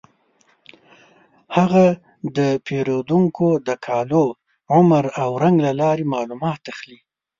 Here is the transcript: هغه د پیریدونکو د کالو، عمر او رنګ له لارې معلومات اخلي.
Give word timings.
هغه 1.55 1.85
د 2.37 2.39
پیریدونکو 2.65 3.47
د 3.67 3.69
کالو، 3.85 4.25
عمر 4.75 5.03
او 5.23 5.31
رنګ 5.43 5.55
له 5.65 5.71
لارې 5.81 6.05
معلومات 6.13 6.61
اخلي. 6.73 6.99